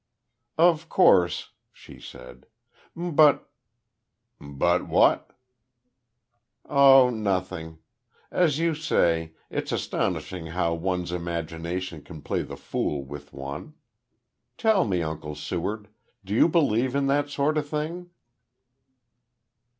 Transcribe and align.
"Of 0.57 0.89
course," 0.89 1.51
she 1.71 1.99
said. 1.99 2.47
"But" 2.95 3.47
"But 4.59 4.87
what?" 4.87 5.29
"Oh, 6.65 7.11
nothing. 7.11 7.77
As 8.31 8.57
you 8.57 8.73
say, 8.73 9.33
it's 9.51 9.71
astonishing 9.71 10.47
how 10.47 10.73
one's 10.73 11.11
imagination 11.11 12.01
can 12.01 12.23
play 12.23 12.41
the 12.41 12.57
fool 12.57 13.05
with 13.05 13.31
one. 13.31 13.75
Tell 14.57 14.85
me, 14.85 15.03
Uncle 15.03 15.35
Seward, 15.35 15.87
do 16.25 16.33
you 16.33 16.47
believe 16.49 16.95
in 16.95 17.05
that 17.05 17.29
sort 17.29 17.55
of 17.55 17.69
thing?" 17.69 18.09